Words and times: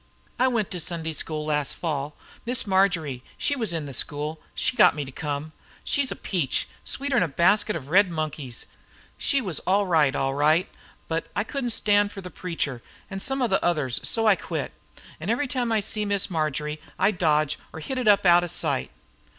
"I 0.39 0.47
went 0.47 0.71
to 0.71 0.79
Sunday 0.79 1.13
school 1.13 1.45
last 1.45 1.75
Fall. 1.75 2.15
Miss 2.43 2.65
Marjory, 2.65 3.21
she 3.37 3.55
was 3.55 3.71
in 3.71 3.85
the 3.85 3.93
school, 3.93 4.41
got 4.75 4.95
me 4.95 5.05
to 5.05 5.11
come. 5.11 5.51
She's 5.83 6.11
a 6.11 6.15
peach. 6.15 6.67
Sweeter 6.83 7.17
'n 7.17 7.21
a 7.21 7.27
basket 7.27 7.75
of 7.75 7.89
red 7.89 8.09
monkeys. 8.09 8.65
She 9.19 9.41
was 9.41 9.59
all 9.59 9.85
right, 9.85 10.15
all 10.15 10.33
right, 10.33 10.67
but 11.07 11.27
I 11.35 11.43
couldn't 11.43 11.69
stand 11.69 12.11
fer 12.11 12.19
the 12.21 12.31
preacher, 12.31 12.81
an' 13.11 13.19
some 13.19 13.43
others, 13.43 13.99
so 14.01 14.25
I 14.25 14.35
quit. 14.35 14.71
An' 15.19 15.29
every 15.29 15.47
time 15.47 15.71
I 15.71 15.81
see 15.81 16.03
Miss 16.03 16.31
Marjory 16.31 16.81
I 16.97 17.11
dodge 17.11 17.59
or 17.71 17.79
hit 17.79 17.99
it 17.99 18.07
up 18.07 18.25
out 18.25 18.43
of 18.43 18.49
sight." 18.49 18.89